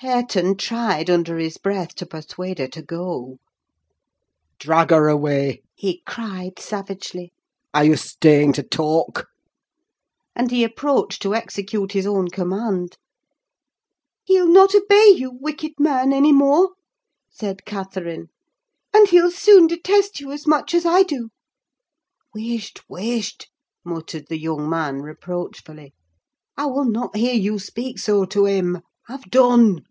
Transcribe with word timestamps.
Hareton 0.00 0.58
tried, 0.58 1.08
under 1.08 1.38
his 1.38 1.56
breath, 1.56 1.94
to 1.94 2.04
persuade 2.04 2.58
her 2.58 2.68
to 2.68 2.82
go. 2.82 3.38
"Drag 4.58 4.90
her 4.90 5.08
away!" 5.08 5.62
he 5.74 6.02
cried, 6.04 6.58
savagely. 6.58 7.32
"Are 7.72 7.82
you 7.86 7.96
staying 7.96 8.52
to 8.52 8.62
talk?" 8.62 9.28
And 10.34 10.50
he 10.50 10.64
approached 10.64 11.22
to 11.22 11.34
execute 11.34 11.92
his 11.92 12.06
own 12.06 12.28
command. 12.28 12.98
"He'll 14.24 14.46
not 14.52 14.74
obey 14.74 15.14
you, 15.16 15.30
wicked 15.30 15.72
man, 15.78 16.12
any 16.12 16.30
more," 16.30 16.74
said 17.30 17.64
Catherine; 17.64 18.28
"and 18.92 19.08
he'll 19.08 19.30
soon 19.30 19.66
detest 19.66 20.20
you 20.20 20.30
as 20.30 20.46
much 20.46 20.74
as 20.74 20.84
I 20.84 21.04
do." 21.04 21.30
"Wisht! 22.34 22.82
wisht!" 22.90 23.48
muttered 23.82 24.26
the 24.28 24.38
young 24.38 24.68
man, 24.68 24.98
reproachfully; 25.00 25.94
"I 26.54 26.66
will 26.66 26.84
not 26.84 27.16
hear 27.16 27.34
you 27.34 27.58
speak 27.58 27.98
so 27.98 28.26
to 28.26 28.44
him. 28.44 28.82
Have 29.08 29.30
done." 29.30 29.84